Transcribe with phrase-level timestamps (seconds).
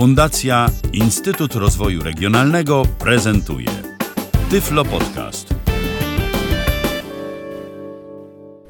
[0.00, 3.68] Fundacja Instytut Rozwoju Regionalnego prezentuje
[4.50, 5.54] Tyflo Podcast.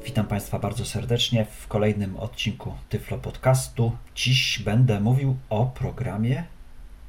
[0.05, 3.91] Witam Państwa bardzo serdecznie w kolejnym odcinku Tyflo Podcastu.
[4.15, 6.43] Dziś będę mówił o programie,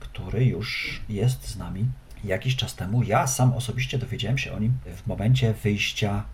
[0.01, 1.85] który już jest z nami
[2.25, 3.03] jakiś czas temu.
[3.03, 6.25] Ja sam osobiście dowiedziałem się o nim w momencie wyjścia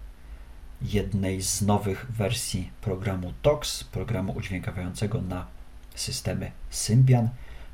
[0.82, 5.46] jednej z nowych wersji programu TOX, programu udźwiękawiającego na
[5.94, 7.28] systemy Symbian,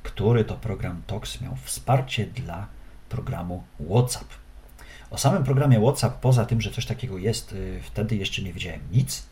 [0.04, 2.66] który to program TOX miał wsparcie dla
[3.08, 4.28] programu WhatsApp.
[5.10, 8.80] O samym programie WhatsApp, poza tym, że coś takiego jest, y, wtedy jeszcze nie wiedziałem
[8.92, 9.26] nic.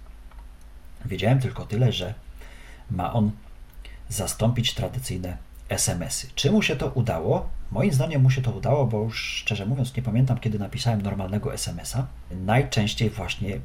[1.05, 2.15] Wiedziałem tylko tyle, że
[2.91, 3.30] ma on
[4.09, 5.37] zastąpić tradycyjne
[5.69, 6.29] SMS-y.
[6.35, 7.49] Czy mu się to udało?
[7.71, 11.55] Moim zdaniem mu się to udało, bo już szczerze mówiąc nie pamiętam, kiedy napisałem normalnego
[11.55, 12.07] SMS-a.
[12.30, 13.59] Najczęściej właśnie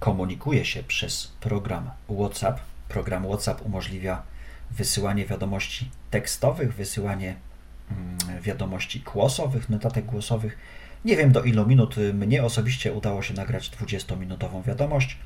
[0.00, 2.60] komunikuje się przez program WhatsApp.
[2.88, 4.22] Program WhatsApp umożliwia
[4.76, 7.34] wysyłanie wiadomości tekstowych, wysyłanie
[7.90, 10.58] mm, wiadomości głosowych, notatek głosowych.
[11.04, 15.18] Nie wiem do ilu minut mnie osobiście udało się nagrać 20-minutową wiadomość.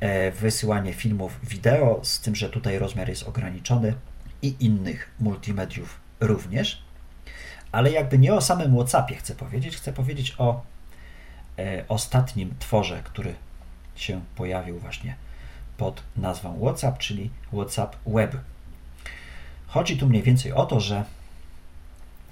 [0.00, 3.94] E, wysyłanie filmów wideo, z tym, że tutaj rozmiar jest ograniczony
[4.42, 6.82] i innych multimediów również.
[7.72, 10.62] Ale jakby nie o samym WhatsAppie chcę powiedzieć, chcę powiedzieć o
[11.58, 13.34] e, ostatnim tworze, który
[13.94, 15.16] się pojawił właśnie
[15.76, 18.36] pod nazwą WhatsApp, czyli WhatsApp Web.
[19.66, 21.04] Chodzi tu mniej więcej o to, że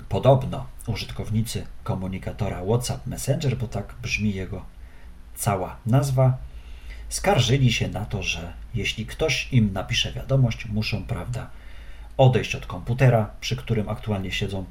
[0.08, 4.64] podobno użytkownicy komunikatora WhatsApp Messenger, bo tak brzmi jego
[5.34, 6.36] cała nazwa,
[7.08, 11.50] skarżyli się na to, że jeśli ktoś im napisze wiadomość, muszą, prawda,
[12.16, 14.64] odejść od komputera, przy którym aktualnie siedzą,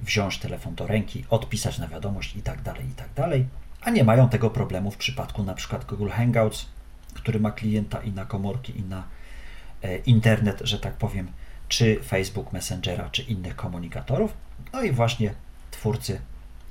[0.00, 3.28] wziąć telefon do ręki, odpisać na wiadomość itd., tak itd., tak
[3.84, 6.66] a nie mają tego problemu w przypadku na przykład Google Hangouts,
[7.14, 9.04] który ma klienta i na komórki, i na
[9.82, 11.28] e, internet, że tak powiem,
[11.68, 14.34] czy Facebook Messengera, czy innych komunikatorów.
[14.72, 15.34] No i właśnie
[15.70, 16.20] twórcy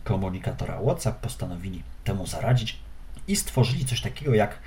[0.04, 2.80] komunikatora WhatsApp postanowili temu zaradzić
[3.28, 4.60] i stworzyli coś takiego jak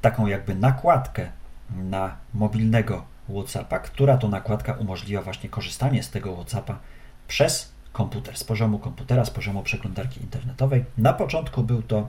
[0.00, 1.28] taką jakby nakładkę
[1.70, 6.78] na mobilnego WhatsAppa, która to nakładka umożliwia właśnie korzystanie z tego WhatsAppa
[7.28, 10.84] przez komputer, z poziomu komputera, z poziomu przeglądarki internetowej.
[10.98, 12.08] Na początku był to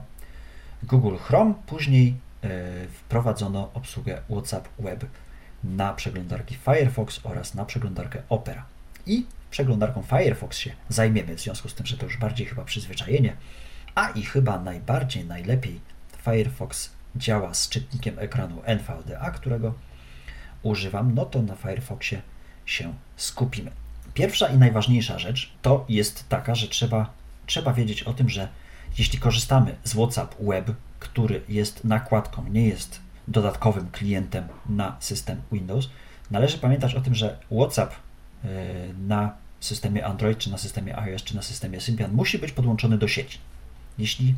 [0.82, 2.14] Google Chrome, później
[2.92, 5.04] wprowadzono obsługę WhatsApp Web
[5.64, 8.64] na przeglądarki Firefox oraz na przeglądarkę Opera.
[9.06, 13.36] I przeglądarką Firefox się zajmiemy, w związku z tym, że to już bardziej chyba przyzwyczajenie,
[13.94, 15.80] a i chyba najbardziej, najlepiej
[16.24, 19.74] Firefox działa z czytnikiem ekranu NVDA, którego
[20.62, 22.22] używam, no to na Firefoxie
[22.66, 23.70] się skupimy.
[24.14, 27.10] Pierwsza i najważniejsza rzecz to jest taka, że trzeba,
[27.46, 28.48] trzeba wiedzieć o tym, że
[28.98, 30.70] jeśli korzystamy z WhatsApp Web,
[31.08, 35.88] który jest nakładką, nie jest dodatkowym klientem na system Windows,
[36.30, 37.94] należy pamiętać o tym, że WhatsApp
[38.44, 38.48] e,
[39.06, 43.08] na systemie Android, czy na systemie iOS, czy na systemie Symbian musi być podłączony do
[43.08, 43.38] sieci.
[43.98, 44.34] Jeśli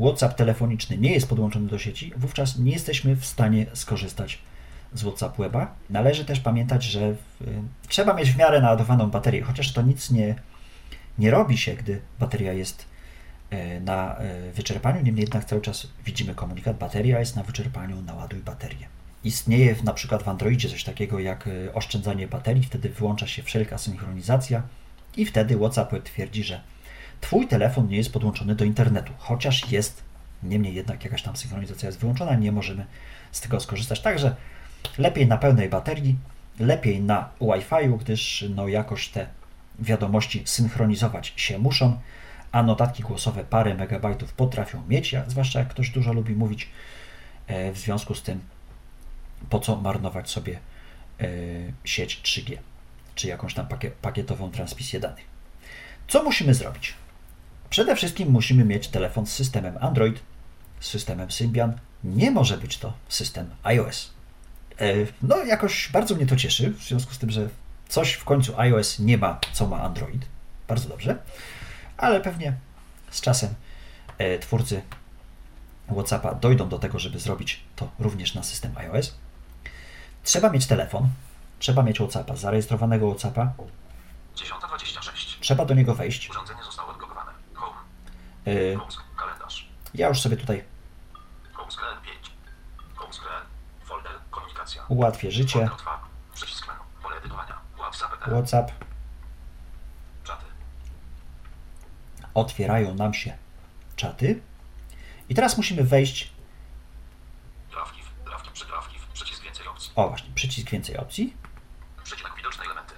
[0.00, 4.38] WhatsApp telefoniczny nie jest podłączony do sieci, wówczas nie jesteśmy w stanie skorzystać
[4.94, 5.74] z WhatsApp Weba.
[5.90, 7.14] Należy też pamiętać, że
[7.88, 10.34] trzeba mieć w miarę naładowaną baterię, chociaż to nic nie,
[11.18, 12.89] nie robi się, gdy bateria jest e,
[13.80, 18.86] na e, wyczerpaniu, niemniej jednak cały czas widzimy komunikat, bateria jest na wyczerpaniu, naładuj baterię.
[19.24, 23.78] Istnieje na przykład w Androidzie coś takiego jak e, oszczędzanie baterii, wtedy wyłącza się wszelka
[23.78, 24.62] synchronizacja
[25.16, 26.60] i wtedy WhatsApp twierdzi, że
[27.20, 30.02] Twój telefon nie jest podłączony do internetu, chociaż jest,
[30.42, 32.86] niemniej jednak jakaś tam synchronizacja jest wyłączona, nie możemy
[33.32, 34.00] z tego skorzystać.
[34.00, 34.36] Także
[34.98, 36.16] lepiej na pełnej baterii,
[36.58, 39.26] lepiej na Wi-Fi, gdyż no jakoś te
[39.78, 41.98] wiadomości synchronizować się muszą,
[42.52, 46.68] a notatki głosowe parę megabajtów potrafią mieć, jak, zwłaszcza jak ktoś dużo lubi mówić.
[47.46, 48.40] E, w związku z tym,
[49.50, 50.58] po co marnować sobie
[51.20, 51.26] e,
[51.84, 52.56] sieć 3G,
[53.14, 53.66] czy jakąś tam
[54.02, 55.24] pakietową transmisję danych.
[56.08, 56.94] Co musimy zrobić?
[57.70, 60.20] Przede wszystkim musimy mieć telefon z systemem Android,
[60.80, 61.78] z systemem Symbian.
[62.04, 64.10] Nie może być to system iOS.
[64.80, 67.48] E, no, jakoś bardzo mnie to cieszy, w związku z tym, że
[67.88, 70.26] coś w końcu iOS nie ma, co ma Android.
[70.68, 71.18] Bardzo dobrze.
[72.00, 72.52] Ale pewnie
[73.10, 73.54] z czasem
[74.18, 74.82] e, twórcy
[75.94, 79.14] WhatsAppa dojdą do tego, żeby zrobić to również na system iOS.
[80.22, 81.08] Trzeba mieć telefon,
[81.58, 83.52] trzeba mieć WhatsAppa, zarejestrowanego WhatsAppa.
[84.36, 85.40] 10.26.
[85.40, 86.30] Trzeba do niego wejść.
[86.30, 87.30] Urządzenie zostało odblokowane.
[87.54, 87.76] Home.
[88.46, 88.78] Yy,
[89.16, 89.68] kalendarz.
[89.94, 90.64] Ja już sobie tutaj
[94.88, 95.70] ułatwię życie.
[98.28, 98.89] WhatsApp.
[102.40, 103.36] Otwierają nam się
[103.96, 104.40] czaty.
[105.28, 106.32] I teraz musimy wejść.
[109.96, 111.36] O właśnie, przycisk więcej opcji.
[112.36, 112.94] Widoczne elementy.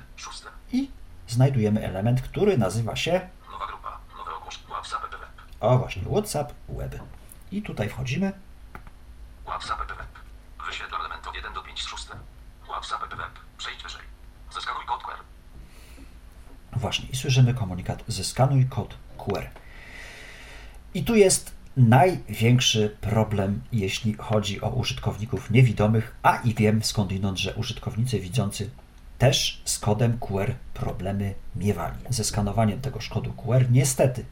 [0.72, 0.90] i
[1.28, 3.98] znajdujemy element, który nazywa się Nowa grupa.
[4.18, 4.58] Nowe ogłosz.
[4.58, 5.30] WhatsApp web.
[5.60, 6.94] o właśnie WhatsApp Web.
[7.52, 8.32] I tutaj wchodzimy.
[9.44, 10.06] WhatsApp web.
[10.66, 12.06] Wyświetl element od 1 do 5 z 6.
[12.68, 13.30] WhatsApp web.
[13.58, 14.02] Przejdź wyżej.
[14.54, 15.18] Zeskanuj kod QR.
[16.72, 19.46] Właśnie i słyszymy komunikat zeskanuj kod QR.
[20.94, 27.54] I tu jest największy problem, jeśli chodzi o użytkowników niewidomych, a i wiem skądinąd, że
[27.54, 28.70] użytkownicy widzący
[29.18, 31.96] też z kodem QR problemy miewali.
[32.10, 34.24] Ze skanowaniem tegoż kodu QR niestety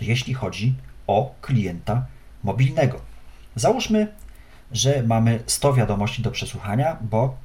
[0.00, 0.74] jeśli chodzi
[1.06, 2.06] o klienta
[2.44, 3.00] mobilnego.
[3.56, 4.08] Załóżmy,
[4.72, 7.36] że mamy 100 wiadomości do przesłuchania, bo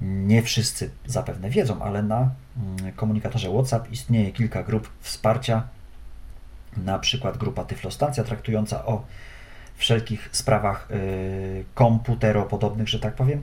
[0.00, 5.68] nie wszyscy zapewne wiedzą, ale na mm, komunikatorze WhatsApp istnieje kilka grup wsparcia,
[6.76, 9.04] na przykład grupa Tyflostacja traktująca o
[9.76, 13.42] wszelkich sprawach y, komputeropodobnych, że tak powiem,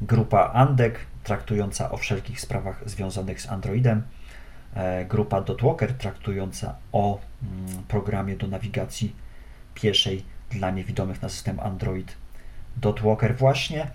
[0.00, 4.02] grupa Andek traktująca o wszelkich sprawach związanych z Androidem,
[4.74, 9.16] e, grupa Dotwalker traktująca o mm, programie do nawigacji
[9.74, 12.16] pieszej dla niewidomych na system Android
[12.76, 13.90] Dotwalker właśnie.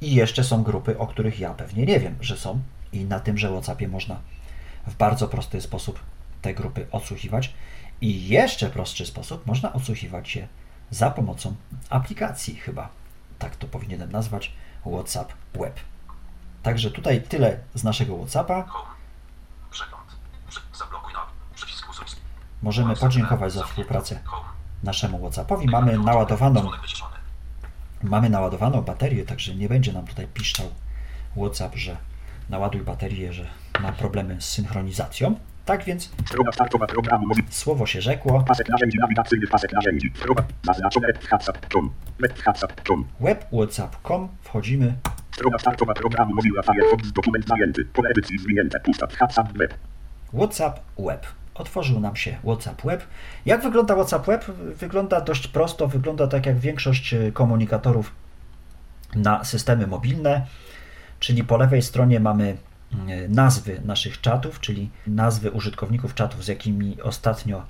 [0.00, 2.60] I jeszcze są grupy, o których ja pewnie nie wiem, że są.
[2.92, 4.20] I na tymże WhatsAppie można
[4.86, 6.00] w bardzo prosty sposób
[6.42, 7.54] te grupy odsłuchiwać
[8.00, 10.48] i jeszcze prostszy sposób można odsłuchiwać się
[10.90, 11.54] za pomocą
[11.90, 12.88] aplikacji chyba,
[13.38, 14.52] tak to powinienem nazwać,
[14.86, 15.80] WhatsApp Web.
[16.62, 18.64] Także tutaj tyle z naszego WhatsAppa.
[22.62, 24.20] Możemy podziękować za współpracę
[24.82, 25.66] naszemu WhatsAppowi.
[25.66, 26.70] Mamy naładowaną.
[28.02, 30.66] Mamy naładowaną baterię, także nie będzie nam tutaj piszczał
[31.36, 31.96] WhatsApp, że
[32.48, 33.46] naładuj baterię, że
[33.80, 35.38] ma problemy z synchronizacją.
[35.66, 38.44] Tak więc Strona startowa programu słowo się rzekło.
[38.48, 40.12] pasek narzędzi nawigacyjny, pasek narzędzi.
[40.16, 41.90] Strona zaznaczone whatsapp.com.
[42.44, 43.04] whatsapp.com.
[43.20, 44.94] Web whatsapp.com wchodzimy.
[45.34, 47.84] Strona startowa programu mówiła Firefox dokument zajęty.
[47.84, 49.06] Pole edycji zwinięte pusta.
[49.06, 49.74] WhatsApp web.
[50.34, 51.26] WhatsApp Web.
[51.54, 53.06] Otworzył nam się WhatsApp Web.
[53.46, 54.44] Jak wygląda WhatsApp Web?
[54.76, 58.12] Wygląda dość prosto, wygląda tak jak większość e, komunikatorów
[59.14, 60.46] na systemy mobilne,
[61.20, 62.56] czyli po lewej stronie mamy
[63.28, 67.62] nazwy naszych czatów, czyli nazwy użytkowników czatów, z jakimi ostatnio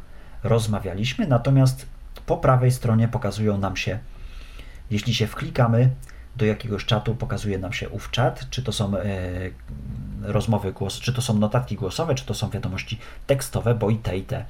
[0.42, 1.87] rozmawialiśmy, natomiast
[2.26, 3.99] po prawej stronie pokazują nam się,
[4.90, 5.90] jeśli się wklikamy
[6.37, 9.02] do jakiegoś czatu, pokazuje nam się ów czat, czy to są e,
[10.23, 14.18] rozmowy głos, czy to są notatki głosowe, czy to są wiadomości tekstowe, bo i te
[14.18, 14.44] i te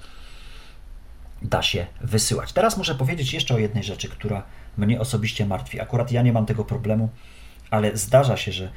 [1.43, 2.53] da się wysyłać.
[2.53, 4.43] Teraz muszę powiedzieć jeszcze o jednej rzeczy, która
[4.77, 5.81] mnie osobiście martwi.
[5.81, 7.09] Akurat ja nie mam tego problemu,
[7.71, 8.71] ale zdarza się, że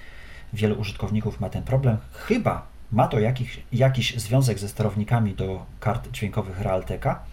[0.54, 1.98] wielu użytkowników ma ten problem.
[2.14, 7.24] Chyba ma to jakiś, jakiś związek ze sterownikami do kart dźwiękowych Realteka,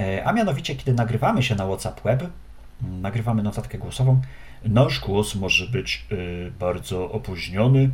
[0.00, 2.22] E, a mianowicie, kiedy nagrywamy się na WhatsApp Web,
[2.82, 4.20] nagrywamy notatkę głosową,
[4.64, 7.90] nasz głos może być e, bardzo opóźniony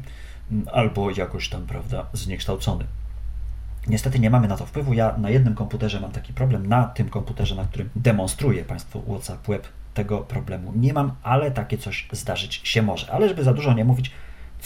[0.72, 2.84] albo jakoś tam, prawda, zniekształcony.
[3.86, 4.94] Niestety nie mamy na to wpływu.
[4.94, 9.46] Ja na jednym komputerze mam taki problem, na tym komputerze, na którym demonstruję Państwu WhatsApp
[9.46, 13.10] Web, tego problemu nie mam, ale takie coś zdarzyć się może.
[13.12, 14.10] Ale żeby za dużo nie mówić,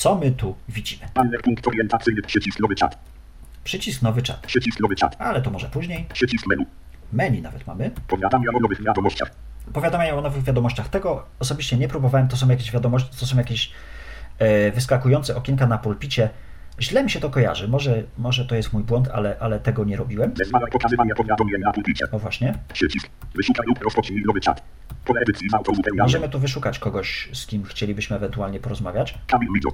[0.00, 1.02] co my tu widzimy?
[1.42, 2.22] Punkt orientacyjny.
[2.22, 2.98] Przycisk nowy czat.
[3.64, 5.16] Przycisk nowy czat, Przycisk nowy czat.
[5.18, 6.06] ale to może później.
[6.12, 6.66] Przycisk menu.
[7.12, 7.90] Menu nawet mamy.
[8.08, 9.30] Powiadamia o nowych wiadomościach.
[9.72, 10.88] Powiadamiają o nowych wiadomościach.
[10.88, 12.28] Tego osobiście nie próbowałem.
[12.28, 13.70] To są jakieś wiadomości, to są jakieś
[14.38, 16.30] e, wyskakujące okienka na pulpicie
[16.80, 17.68] Źle mi się to kojarzy.
[17.68, 20.34] Może, może to jest mój błąd, ale, ale tego nie robiłem.
[20.34, 22.10] Wezwalaj pokazywania powiadomień na pulpicie.
[22.12, 22.54] O właśnie.
[22.72, 23.08] Przycisk.
[23.34, 24.62] Wyszukaj lub rozpocznij nowy czat.
[25.04, 25.98] Pole edycji z.
[25.98, 29.14] Możemy tu wyszukać kogoś, z kim chcielibyśmy ewentualnie porozmawiać.
[29.26, 29.68] Kamil Midzo.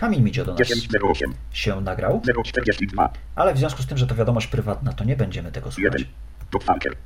[0.00, 1.34] Do nas 1008.
[1.52, 3.12] się nagrał, 042.
[3.34, 5.82] ale w związku z tym, że to wiadomość prywatna, to nie będziemy tego 1.
[5.82, 6.08] słuchać.
[6.52, 6.96] Dotwalker.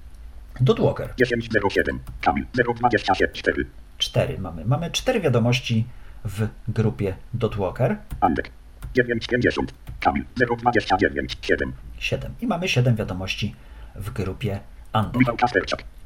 [0.60, 1.14] Dudwalker.
[1.14, 2.00] 1007.
[2.20, 3.66] Kamil 024.
[3.98, 4.64] 4 mamy.
[4.64, 5.86] Mamy cztery wiadomości
[6.24, 7.96] w grupie Dotwalker.
[8.20, 8.50] Andek.
[8.94, 9.74] 950.
[10.00, 10.24] Kamil
[10.58, 11.38] 029.
[11.42, 11.72] 7.
[11.98, 12.34] 7.
[12.40, 13.54] I mamy 7 wiadomości
[13.94, 14.60] w grupie
[14.92, 15.22] Andek.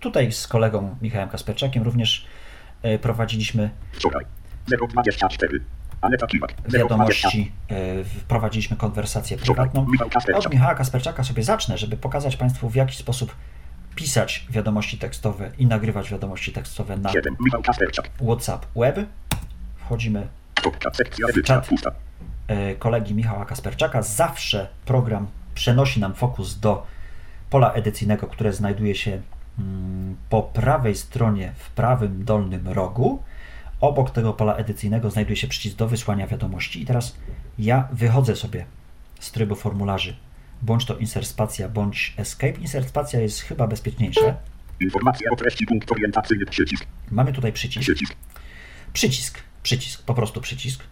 [0.00, 2.26] Tutaj z kolegą Michałem Kasperczakiem również
[2.82, 4.24] e, prowadziliśmy Wczoraj.
[4.88, 5.60] 024.
[6.00, 6.52] Aneta Kiwak.
[6.52, 6.78] 020.
[6.78, 9.86] wiadomości, e, wprowadziliśmy konwersację prywatną.
[10.34, 13.34] Od Michała Kasperczaka sobie zacznę, żeby pokazać Państwu w jaki sposób
[13.94, 17.36] pisać wiadomości tekstowe i nagrywać wiadomości tekstowe na 7.
[17.40, 18.10] Michał Kasperczak.
[18.26, 18.96] WhatsApp Web.
[19.76, 20.26] Wchodzimy
[21.30, 21.60] edycja.
[21.62, 21.68] Czat.
[22.48, 24.02] E, kolegi Michała Kasperczaka.
[24.02, 26.86] Zawsze program przenosi nam fokus do
[27.50, 29.20] pola edycyjnego, które znajduje się
[29.58, 33.22] mm, po prawej stronie w prawym dolnym rogu.
[33.80, 36.82] Obok tego pola edycyjnego znajduje się przycisk do wysłania wiadomości.
[36.82, 37.16] I teraz
[37.58, 38.66] ja wychodzę sobie
[39.20, 40.16] z trybu formularzy.
[40.62, 42.60] Bądź to insert spacja, bądź escape.
[42.60, 44.36] Insert spacja jest chyba bezpieczniejsze.
[44.80, 46.46] Informacja o treści punkt orientacyjny.
[46.46, 46.86] Przycisk.
[47.10, 47.82] Mamy tutaj przycisk.
[47.82, 48.14] Przycisk.
[48.92, 50.82] Przycisk, przycisk, po prostu przycisk.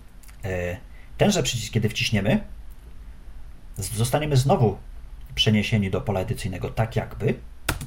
[0.45, 0.77] E,
[1.19, 2.41] Tenże przycisk, kiedy wciśniemy,
[3.77, 4.79] zostaniemy znowu
[5.35, 7.35] przeniesieni do pola edycyjnego, tak jakby.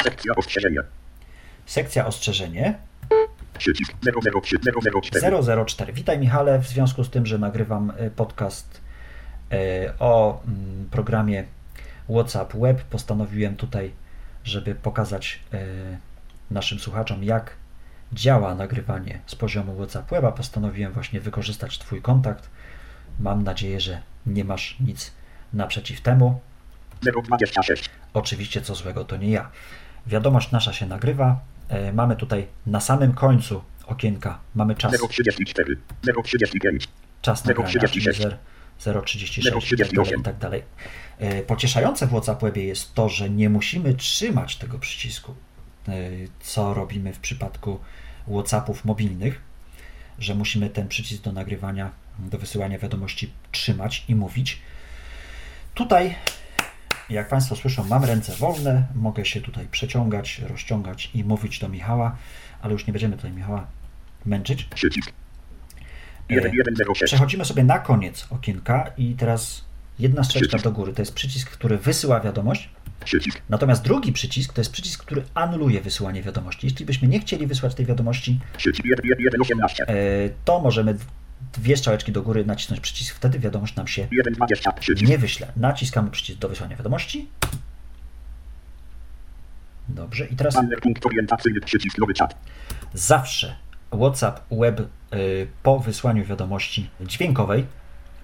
[0.03, 0.81] Sekcja ostrzeżenia.
[1.65, 2.77] Sekcja ostrzeżenie
[3.57, 3.93] Przycisk
[4.43, 4.55] 003
[5.11, 5.65] 004.
[5.65, 5.93] 004.
[5.93, 8.81] Witaj Michale, w związku z tym, że nagrywam e, podcast
[9.51, 11.43] e, o mm, programie
[12.09, 13.91] WhatsApp Web, postanowiłem tutaj,
[14.43, 15.57] żeby pokazać e,
[16.51, 17.51] naszym słuchaczom, jak
[18.13, 20.31] działa nagrywanie z poziomu WhatsApp Weba.
[20.31, 22.49] Postanowiłem właśnie wykorzystać Twój kontakt.
[23.19, 25.11] Mam nadzieję, że nie masz nic
[25.53, 26.39] naprzeciw temu.
[27.23, 27.89] 026.
[28.13, 29.51] Oczywiście co złego to nie ja.
[30.07, 31.39] Wiadomość nasza się nagrywa.
[31.69, 35.77] E, Mamy tutaj na samym końcu okienka, mamy czas, 034.
[36.23, 36.87] 035.
[37.21, 38.37] czas nagrania, czyli 036.
[38.79, 40.89] 0, 036 i tak dalej, tak.
[41.19, 45.35] E, Pocieszające w WhatsApp Webie jest to, że nie musimy trzymać tego przycisku,
[45.87, 45.93] e,
[46.39, 47.79] co robimy w przypadku
[48.27, 49.41] WhatsAppów mobilnych,
[50.19, 54.61] że musimy ten przycisk do nagrywania, do wysyłania wiadomości trzymać i mówić.
[55.73, 56.15] Tutaj
[57.09, 62.15] jak Państwo słyszą, mam ręce wolne, mogę się tutaj przeciągać, rozciągać i mówić do Michała,
[62.61, 63.67] ale już nie będziemy tutaj Michała
[64.25, 64.67] męczyć.
[66.29, 67.03] E, 1106.
[67.05, 69.65] Przechodzimy sobie na koniec okienka i teraz
[69.99, 70.63] jedna strzeczka Przycisk.
[70.63, 70.93] do góry.
[70.93, 72.69] To jest przycisk, który wysyła wiadomość,
[73.49, 76.67] natomiast drugi przycisk to jest przycisk, który anuluje wysyłanie wiadomości.
[76.67, 78.87] Jeśli byśmy nie chcieli wysłać tej wiadomości, Przycisk
[79.37, 79.83] 118.
[79.87, 79.93] e,
[80.45, 80.97] to możemy
[81.53, 84.71] dwie strzałeczki do góry nacisnąć przycisk, wtedy wiadomość nam się 120.
[84.71, 85.09] Przycisk.
[85.09, 85.51] nie wyśle.
[85.55, 87.29] Naciskamy przycisk do wysłania wiadomości.
[89.89, 90.55] Dobrze, i teraz
[92.93, 93.55] zawsze
[93.99, 97.65] WhatsApp Web y, po wysłaniu wiadomości dźwiękowej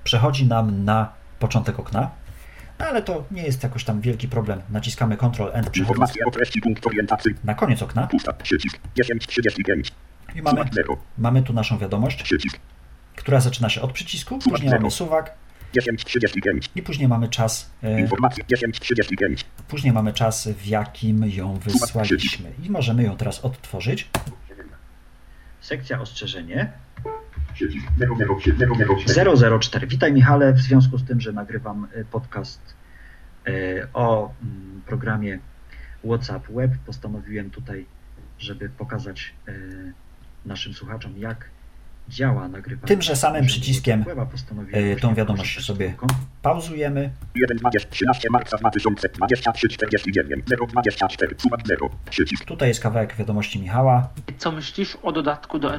[0.03, 2.11] przechodzi nam na początek okna,
[2.77, 4.61] ale to nie jest jakoś tam wielki problem.
[4.69, 7.39] Naciskamy Ctrl przechodząc Informacja o treści punkt orientacyjny.
[7.43, 8.33] na koniec okna Pusta.
[8.33, 8.77] Przycisk.
[8.95, 9.91] 1035.
[10.35, 10.97] i mamy, Suwak 0.
[11.17, 12.59] mamy tu naszą wiadomość, Przycisk.
[13.15, 15.33] Która zaczyna się od przycisku, później mamy suwak
[15.73, 16.69] 1035.
[16.75, 19.45] i później mamy czas, y, Informacja 1035.
[19.67, 24.09] później mamy czas, w jakim ją wysłaliśmy i możemy ją teraz odtworzyć.
[25.61, 26.71] Sekcja ostrzeżenie.
[27.53, 27.87] Przycisk
[28.43, 28.69] 007.
[29.59, 29.87] 004.
[29.87, 32.61] Witaj Michale, w związku z tym, że nagrywam y, podcast
[33.47, 35.39] y, o mm, programie
[36.05, 37.85] WhatsApp Web, postanowiłem tutaj,
[38.39, 39.33] żeby pokazać
[40.45, 41.49] naszym słuchaczom, jak
[42.09, 42.87] działa nagrywanie.
[42.87, 45.93] Tymże samym przyciskiem, y, właśnie tą wiadomość sobie
[46.41, 47.11] Pauzujemy.
[47.35, 53.59] 1, 20, 13 marca 2023, 49, 0, 24, suwak 0, przycisk, Tutaj jest kawałek wiadomości
[53.59, 55.71] Michała Co myślisz o dodatku do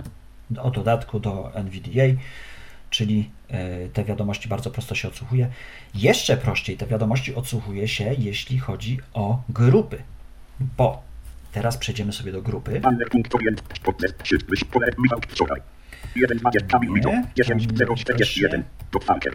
[0.59, 2.21] o dodatku do NVDA,
[2.91, 3.31] czyli
[3.85, 5.49] y, te wiadomości bardzo prosto się odsłuchuje.
[5.95, 10.03] Jeszcze prościej te wiadomości odsłuchuje się, jeśli chodzi o grupy,
[10.77, 11.03] bo
[11.53, 12.81] teraz przejdziemy sobie do grupy.
[12.81, 15.61] banner punkt orient, podnes, przycisk, wyś, pole, Michał, wczoraj,
[16.17, 19.33] 1, 20, Kamil, Nie, Mito, 10, tam 0, 41, dotwalker,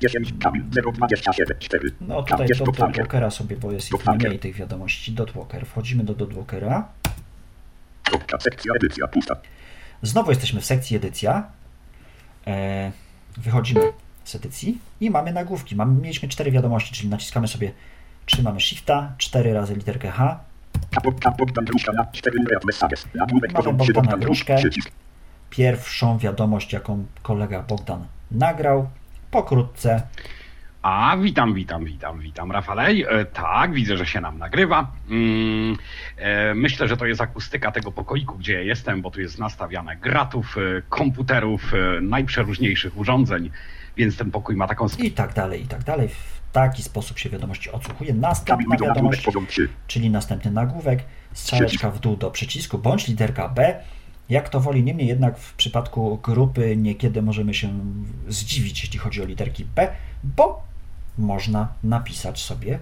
[0.00, 4.38] 10, Kamil, 0, 27, 4, No tutaj do dotwalker, Dotwalkera sobie, bo jest ich mniej
[4.38, 5.12] tych wiadomości.
[5.12, 5.66] Dotwalker.
[5.66, 6.88] Wchodzimy do Dotwalkera.
[8.04, 9.36] kropka, sekcja, edycja, pusta,
[10.02, 11.44] Znowu jesteśmy w sekcji edycja.
[12.46, 12.92] E,
[13.36, 13.80] wychodzimy
[14.24, 15.76] z edycji i mamy nagłówki.
[15.76, 17.72] Mamy, mieliśmy cztery wiadomości, czyli naciskamy sobie,
[18.26, 20.40] trzymamy Shifta, cztery razy literkę H.
[20.90, 24.56] kapot, kapot, Bogdanuszka na 4 numerat messages, nagłówek Mamy Bogdana Bogdan, Gruszkę.
[25.52, 28.88] Pierwszą wiadomość, jaką kolega Bogdan nagrał.
[29.30, 30.02] Pokrótce
[30.82, 33.04] A, witam, witam, witam, witam, Rafalej.
[33.08, 34.92] E, tak, widzę, że się nam nagrywa.
[35.10, 35.76] Mm,
[36.16, 39.96] e, myślę, że to jest akustyka tego pokoiku, gdzie ja jestem, bo tu jest nastawiane
[39.96, 43.50] gratów, e, komputerów, najprzeróżniejszych urządzeń,
[43.96, 44.86] więc ten pokój ma taką...
[44.98, 46.08] I tak dalej, i tak dalej.
[46.08, 48.14] W taki sposób się wiadomości odsłuchuje.
[48.14, 49.68] Następna wiadomość, poziom 3.
[49.86, 53.80] czyli następny nagłówek, strzałeczka w dół do przycisku, bądź literka B.
[54.28, 57.80] Jak to woli, niemniej jednak w przypadku grupy niekiedy możemy się
[58.28, 59.92] zdziwić, jeśli chodzi o literki B,
[60.24, 60.62] bo
[61.18, 62.78] można napisać sobie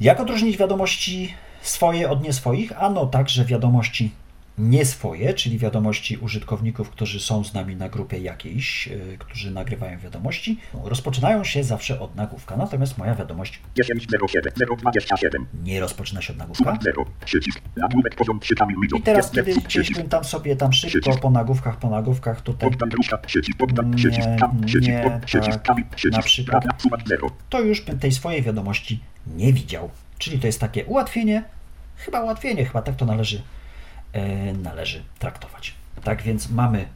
[0.00, 2.82] Jak odróżnić wiadomości swoje od nieswoich?
[2.82, 4.10] Ano także wiadomości
[4.60, 10.58] nieswoje, czyli wiadomości użytkowników, którzy są z nami na grupie jakiejś, yy, którzy nagrywają wiadomości,
[10.84, 12.56] rozpoczynają się zawsze od nagłówka.
[12.56, 15.46] Natomiast moja wiadomość 1007 027.
[15.64, 16.64] nie rozpoczyna się od nagłówka.
[16.64, 17.04] Sumak 0.
[17.24, 17.60] Przycisk.
[17.76, 18.96] Nagłówek 3 Kamil Mido.
[18.96, 22.70] I teraz, kiedy gdzieś tam sobie tam szybko po nagłówkach, po nagłówkach tutaj.
[24.60, 25.18] Nie, nie,
[25.64, 26.12] tak.
[26.12, 26.62] Na przykład.
[26.62, 26.82] Prawda.
[26.82, 27.30] Sumak 0.
[27.48, 29.90] to już bym tej swojej wiadomości nie widział.
[30.18, 31.44] Czyli to jest takie ułatwienie,
[31.96, 33.42] chyba ułatwienie, chyba tak to należy, e,
[34.62, 35.74] należy traktować.
[36.04, 36.86] Tak więc mamy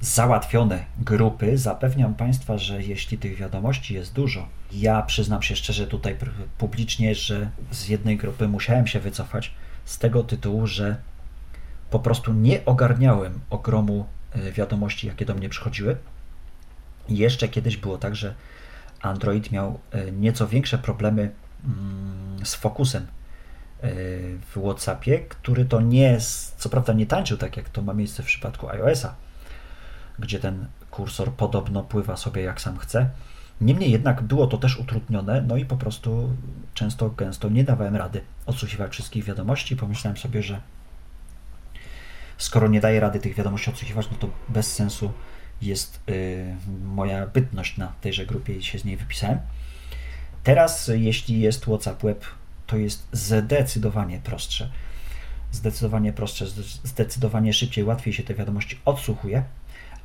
[0.00, 1.58] załatwione grupy.
[1.58, 6.16] Zapewniam Państwa, że jeśli tych wiadomości jest dużo, ja przyznam się szczerze tutaj
[6.58, 10.96] publicznie, że z jednej grupy musiałem się wycofać z tego tytułu, że
[11.90, 15.96] po prostu nie ogarniałem ogromu e, wiadomości, jakie do mnie przychodziły.
[17.08, 18.34] Jeszcze kiedyś było tak, że
[19.02, 21.30] Android miał e, nieco większe problemy
[21.64, 23.06] mm, z fokusem e,
[23.84, 26.18] w WhatsAppie, który to nie,
[26.56, 29.14] co prawda nie tańczył tak jak to ma miejsce w przypadku iOS-a,
[30.18, 33.10] gdzie ten kursor podobno pływa sobie jak sam chce.
[33.60, 36.36] Niemniej jednak było to też utrudnione, no i po prostu
[36.74, 39.76] często, gęsto nie dawałem rady odsłuchiwać wszystkich wiadomości.
[39.76, 40.60] Pomyślałem sobie, że
[42.38, 45.12] skoro nie daję rady tych wiadomości odsłuchiwać, no to bez sensu
[45.62, 49.38] jest y, moja bytność na tejże grupie i się z niej wypisałem.
[50.42, 52.24] Teraz, y, jeśli jest WhatsApp Web,
[52.66, 54.70] to jest zdecydowanie prostsze.
[55.52, 59.44] Zdecydowanie prostsze, zde- zdecydowanie szybciej, łatwiej się te wiadomości odsłuchuje,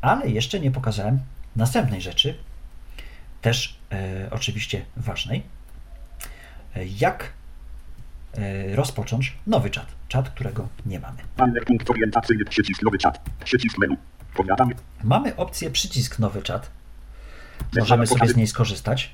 [0.01, 1.19] ale jeszcze nie pokazałem
[1.55, 2.37] następnej rzeczy,
[3.41, 5.43] też e, oczywiście ważnej,
[6.75, 7.33] E, jak
[8.37, 11.17] e, rozpocząć nowy czat, czat, którego nie mamy.
[11.65, 12.45] Punkt orientacyjny.
[12.45, 13.29] Przycisk nowy czat.
[13.43, 13.97] Przycisk menu.
[15.03, 16.69] Mamy opcję przycisk nowy czat.
[17.79, 19.13] Możemy sobie z niej skorzystać,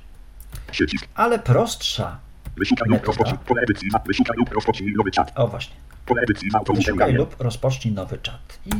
[1.16, 2.20] ale prostsza.
[2.58, 3.38] Wyszukaj lub rozpocznij.
[3.46, 3.90] Pole edycji.
[4.06, 5.32] Wyszukaj lub rozpocznij nowy czat.
[5.36, 5.76] O właśnie.
[6.06, 6.48] Pole edycji.
[6.48, 7.14] ma Szukaj autobusowanie.
[7.18, 8.60] lub rozpocznij nowy czat.
[8.66, 8.72] I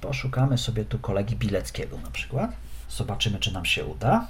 [0.00, 2.50] poszukamy sobie tu kolegi Bileckiego na przykład.
[2.88, 4.26] Zobaczymy, czy nam się uda.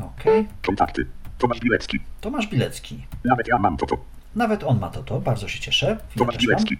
[0.00, 0.24] Ok.
[0.66, 1.06] Kontakty.
[1.38, 2.00] Tomasz Bilecki.
[2.20, 3.06] Tomasz Bilecki.
[3.24, 3.96] Nawet ja mam to to.
[4.34, 5.20] Nawet on ma to, to.
[5.20, 5.86] Bardzo się cieszę.
[5.86, 6.36] Ja Tomasz.
[6.38, 6.76] Bilecki.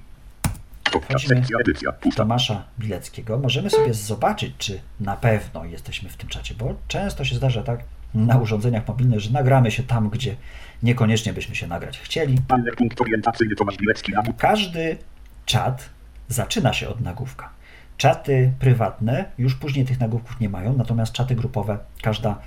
[1.28, 1.92] Sekcja edycja.
[2.16, 3.38] Tomasza Bileckiego.
[3.38, 7.80] Możemy sobie zobaczyć, czy na pewno jesteśmy w tym czacie, bo często się zdarza tak
[8.14, 10.36] na urządzeniach mobilnych, że nagramy się tam, gdzie
[10.82, 12.38] niekoniecznie byśmy się nagrać chcieli.
[12.48, 13.54] Banner punkt orientacyjny.
[13.54, 14.12] Tomasz Bilecki.
[14.12, 14.98] Na Każdy
[15.46, 15.88] czat
[16.28, 17.50] zaczyna się od nagłówka.
[17.96, 22.38] Czaty prywatne już później tych nagłówków nie mają, natomiast czaty grupowe, każda,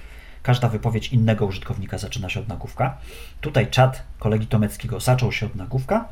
[0.43, 2.97] każda wypowiedź innego użytkownika zaczyna się od nagłówka.
[3.41, 6.05] Tutaj czat kolegi Tomeckiego zaczął się od nagłówka,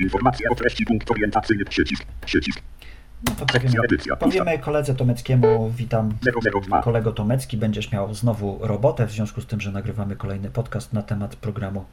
[0.00, 0.84] Informacja o treści.
[0.84, 1.64] Punkt orientacyjny.
[1.64, 2.04] Przycisk.
[2.26, 2.62] Przycisk.
[3.24, 3.76] No to powiemy,
[4.20, 6.12] powiemy koledze Tomeckiemu, witam
[6.62, 6.82] 002.
[6.82, 11.02] kolego Tomecki, będziesz miał znowu robotę w związku z tym, że nagrywamy kolejny podcast na
[11.02, 11.84] temat programu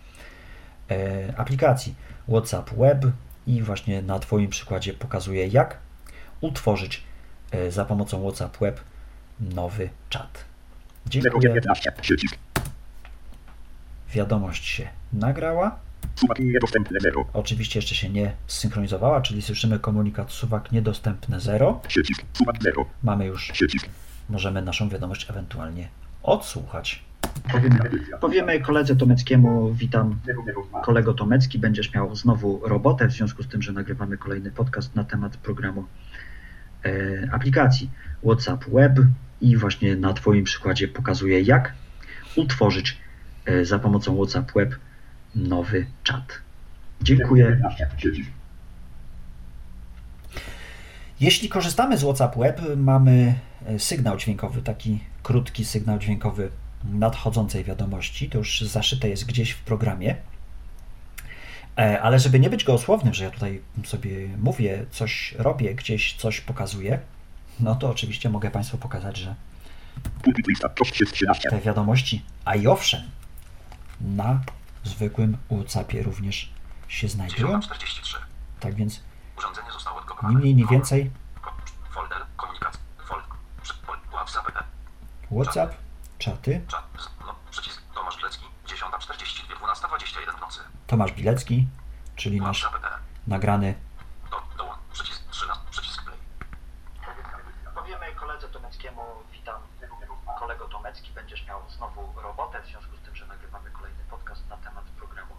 [0.92, 1.96] e, aplikacji
[2.30, 3.06] WhatsApp Web
[3.48, 5.78] i właśnie na Twoim przykładzie pokazuję, jak
[6.42, 7.04] utworzyć
[7.52, 8.80] e, za pomocą WhatsApp Web
[9.40, 10.46] nowy czat.
[11.06, 11.42] Dziękuję.
[11.42, 11.92] 019.
[12.02, 12.38] Przycisk.
[14.14, 15.80] Wiadomość się nagrała.
[16.40, 17.26] Niedostępne 0.
[17.34, 21.82] Oczywiście jeszcze się nie zsynchronizowała, czyli słyszymy komunikat suwak niedostępne 0.
[21.88, 22.22] Przycisk.
[22.34, 22.86] Sumak 0.
[23.04, 23.88] Mamy już Przycisk.
[24.30, 25.88] możemy naszą wiadomość ewentualnie
[26.24, 27.04] odsłuchać.
[28.22, 30.20] Powiemy koledze Tomeckiemu, witam
[30.84, 35.04] kolego Tomecki, będziesz miał znowu robotę w związku z tym, że nagrywamy kolejny podcast na
[35.04, 35.86] temat programu
[36.86, 36.90] e,
[37.32, 37.90] aplikacji
[38.26, 39.00] WhatsApp Web
[39.42, 41.74] i właśnie na Twoim przykładzie pokazuję, jak
[42.36, 42.98] utworzyć
[43.46, 44.76] e, za pomocą WhatsApp Web
[45.36, 46.26] nowy czat.
[47.02, 47.46] Dziękuję.
[47.46, 47.88] 11.
[47.98, 48.30] Przycisk.
[51.20, 56.50] Jeśli korzystamy z WhatsApp Web, mamy e, sygnał dźwiękowy, taki krótki sygnał dźwiękowy
[56.84, 58.30] nadchodzącej wiadomości.
[58.30, 60.16] To już zaszyte jest gdzieś w programie.
[61.78, 66.42] E, Ale żeby nie być gołosłownym, że ja tutaj sobie mówię, coś robię, gdzieś coś
[66.42, 67.00] pokazuję,
[67.60, 69.36] no to oczywiście mogę Państwu pokazać, że
[70.24, 70.70] Pulpit lista.
[70.70, 71.50] Kość jest 13.
[71.50, 73.02] te wiadomości, a i owszem,
[74.02, 74.42] na
[74.88, 76.54] zwykłym WhatsAppie również
[76.88, 77.60] się znajdują.
[77.60, 78.18] 43.
[78.60, 79.02] Tak więc
[79.38, 80.40] Urządzenie zostało ni odblokowane.
[80.40, 81.12] mniej, ni więcej
[81.92, 83.30] Folder, komunikacja, folder,
[84.12, 84.64] WhatsApp, e,
[85.36, 85.76] WhatsApp,
[86.18, 86.84] czaty, czat,
[87.26, 90.60] no, przycisk, Tomasz Bilecki, 10.42, 12.21 w nocy.
[90.88, 91.68] Tomasz Bilecki,
[92.16, 92.70] czyli nasz e,
[93.28, 93.76] nagrany
[94.32, 96.18] do, dołącz, przycisk 13, przycisk play.
[97.76, 99.62] Powiemy koledze Tomeckiemu, witam
[100.40, 104.58] kolego Tomecki, będziesz miał znowu robotę w związku z tym, że nagrywamy kolejny podcast na
[104.58, 105.34] temat programu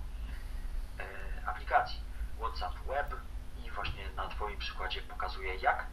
[0.98, 2.00] e, aplikacji
[2.40, 3.14] WhatsApp Web
[3.64, 5.86] i właśnie na Twoim przykładzie pokazuję, jak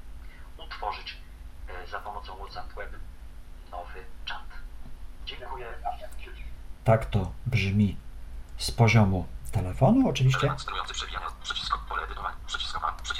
[0.57, 1.17] utworzyć
[1.67, 2.91] e, za pomocą WhatsApp Web
[3.71, 4.43] nowy czat.
[5.25, 5.73] Dziękuję.
[6.83, 7.97] Tak to brzmi
[8.57, 10.49] z poziomu telefonu, oczywiście.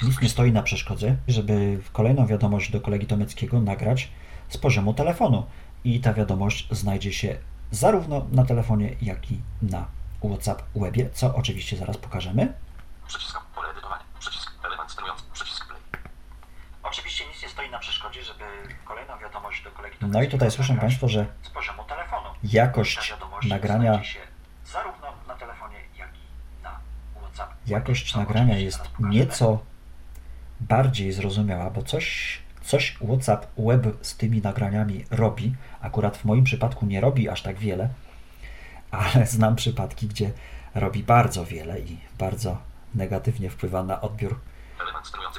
[0.02, 4.10] Nic nie stoi na przeszkodzie, żeby kolejną wiadomość do kolegi Tomeckiego nagrać
[4.48, 5.46] z poziomu telefonu.
[5.84, 7.38] I ta wiadomość znajdzie się
[7.70, 9.86] zarówno na telefonie, jak i na
[10.24, 12.52] WhatsApp webie, co oczywiście zaraz pokażemy.
[13.06, 14.04] Przycisk pole edytowania.
[14.18, 15.24] Przycisk element sterujący.
[15.32, 15.80] Przycisk play.
[16.82, 18.44] Oczywiście nic nie stoi na przeszkodzie, żeby
[18.84, 22.28] kolejną wiadomość do kolegi No i tutaj słyszą Państwo, że z poziomu telefonu.
[22.42, 23.14] Jakość
[23.48, 24.34] nagrania, znajdzie się
[24.74, 26.80] zarówno na telefonie, jak i na
[27.20, 27.53] WhatsApp.
[27.66, 29.58] Jakość nagrania jest nieco
[30.60, 35.54] bardziej zrozumiała, bo coś, coś WhatsApp Web z tymi nagraniami robi.
[35.80, 37.88] Akurat w moim przypadku nie robi aż tak wiele,
[38.90, 40.30] ale znam przypadki, gdzie
[40.74, 42.58] robi bardzo wiele i bardzo
[42.94, 44.40] negatywnie wpływa na odbiór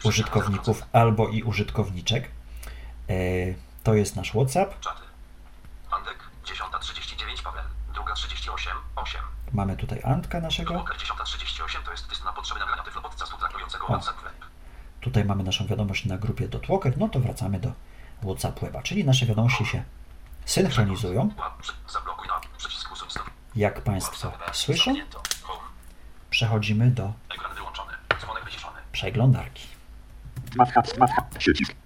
[0.03, 2.31] użytkowników albo i użytkowniczek.
[3.09, 3.13] E,
[3.83, 4.73] To jest nasz WhatsApp.
[5.91, 7.74] Andek 10.39 Paweł.
[8.05, 9.21] Druga 38 8.
[9.53, 10.73] Mamy tutaj Antka naszego.
[10.73, 13.87] Walker 10.38 to jest test na potrzeby nagrania tyflo podcastu traktującego O.
[13.87, 14.33] WhatsApp Web.
[15.01, 16.97] Tutaj mamy naszą wiadomość na grupie Dotwalker.
[16.97, 17.71] No to wracamy do
[18.23, 19.83] WhatsApp Weba, czyli nasze wiadomości się
[20.45, 21.29] synchronizują.
[23.55, 24.93] Jak Państwo słyszą,
[26.29, 27.13] przechodzimy do
[28.91, 29.67] przeglądarki.
[31.37, 31.84] Przycisk.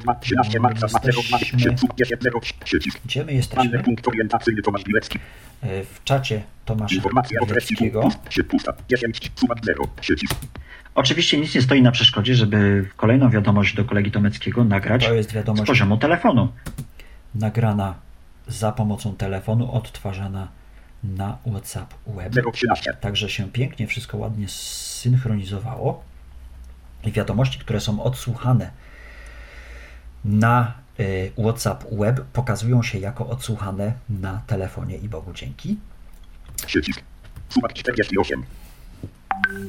[0.00, 1.80] 02, 13 marca, 02, 2, 3, 10,
[2.20, 3.00] 0, przycisk.
[3.04, 3.82] Gdzie my jesteśmy?
[3.82, 5.18] punkt orientacyjny Tomasz Bilecki.
[5.62, 8.00] E, W czacie Tomasza Informacja o treści Bileckiego.
[8.00, 8.72] punkt, się pusta.
[8.88, 10.34] 10, suma 0, przycisk.
[10.94, 15.30] Oczywiście nic nie stoi na przeszkodzie, żeby kolejną wiadomość do kolegi Tomeckiego nagrać To jest
[15.30, 16.52] z wiadomość poziomu telefonu.
[17.34, 17.94] nagrana
[18.48, 20.48] za pomocą telefonu, odtwarzana
[21.04, 22.32] na WhatsApp Web.
[22.52, 22.94] 013.
[23.00, 26.04] Także się pięknie wszystko ładnie zsynchronizowało.
[27.04, 28.70] I wiadomości, które są odsłuchane
[30.26, 35.76] na y, WhatsApp Web, pokazują się jako odsłuchane na telefonie i Bogu dzięki.
[36.66, 37.00] Przycisk.
[37.48, 38.42] Suma 48.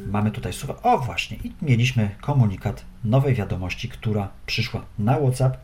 [0.07, 0.81] Mamy tutaj słowa.
[0.83, 5.57] O właśnie, i mieliśmy komunikat nowej wiadomości, która przyszła na WhatsApp.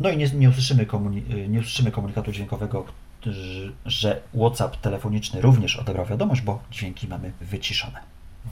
[0.00, 2.84] No i nie, nie, usłyszymy, komuni- y, nie usłyszymy komunikatu dźwiękowego,
[3.26, 7.98] że- że WhatsApp telefoniczny również odebrał wiadomość, bo dźwięki mamy wyciszone.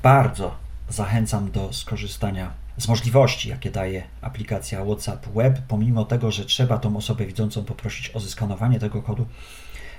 [0.02, 0.54] Bardzo
[0.88, 6.96] zachęcam do skorzystania z możliwości, jakie daje aplikacja WhatsApp Web, pomimo tego, że trzeba tą
[6.96, 9.26] osobę widzącą poprosić o zeskanowanie tego kodu.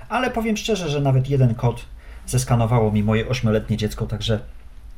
[0.08, 1.84] Ale powiem szczerze, że nawet jeden kod
[2.26, 4.40] zeskanowało mi moje ośmioletnie dziecko, także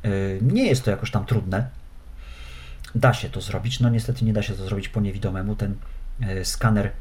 [0.03, 1.69] yy, nie jest to jakoś tam trudne.
[2.95, 3.79] Da się to zrobić.
[3.79, 5.55] No niestety nie da się to zrobić po niewidomemu.
[5.55, 5.75] Ten
[6.19, 6.91] yy, skaner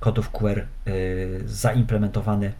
[0.00, 2.52] kodów QR yy, zaimplementowany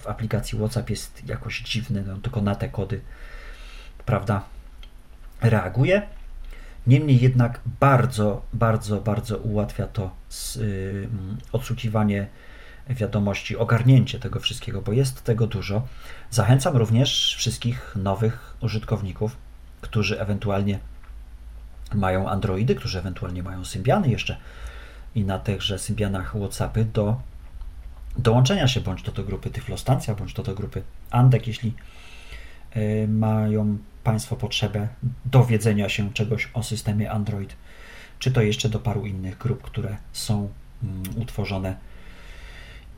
[0.00, 2.04] w aplikacji WhatsApp jest jakoś dziwny.
[2.06, 3.00] No, tylko na te kody,
[4.06, 4.44] prawda,
[5.40, 6.15] reaguje.
[6.86, 11.08] Niemniej jednak bardzo, bardzo, bardzo ułatwia to z, yy,
[11.52, 12.26] odsłuchiwanie
[12.90, 15.86] wiadomości, ogarnięcie tego wszystkiego, bo jest tego dużo.
[16.30, 19.36] Zachęcam również wszystkich nowych użytkowników,
[19.80, 20.78] którzy ewentualnie
[21.94, 24.36] mają Androidy, którzy ewentualnie mają Symbiany jeszcze
[25.14, 27.20] i na tychże Symbianach WhatsAppy do
[28.18, 31.74] dołączenia się bądź do tej grupy Tyflostancja, bądź do tej grupy Andek, jeśli
[32.76, 34.88] y, mają Państwo potrzebę
[35.24, 37.56] dowiedzenia się czegoś o systemie Android,
[38.18, 40.48] czy to jeszcze do paru innych grup, które są
[40.82, 41.76] mm, utworzone.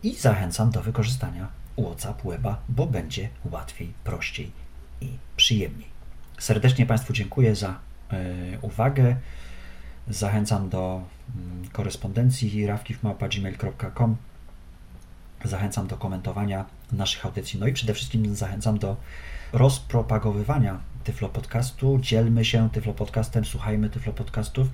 [0.03, 4.53] I zachęcam do wykorzystania WhatsApp Weba, bo będzie łatwiej, prościej
[5.01, 5.89] i przyjemniej.
[6.39, 9.17] Serdecznie Państwu dziękuję za y, uwagę.
[10.09, 11.03] Zachęcam do
[11.67, 14.17] y, korespondencji rawkifmałpa.gmail.com
[15.45, 17.61] Zachęcam do komentowania naszych audycji.
[17.61, 18.97] No i przede wszystkim zachęcam do
[19.53, 21.99] rozpropagowywania Tyflo Podcastu.
[22.03, 24.69] Dzielmy się Tyflo Podcastem, słuchajmy Tyflo Podcastów.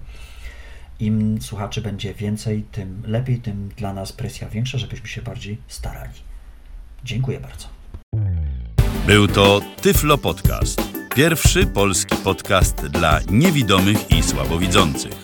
[1.00, 6.12] Im słuchaczy będzie więcej, tym lepiej, tym dla nas presja większa, żebyśmy się bardziej starali.
[7.04, 7.68] Dziękuję bardzo.
[9.06, 10.82] Był to Tyflo Podcast.
[11.14, 15.23] Pierwszy polski podcast dla niewidomych i słabowidzących.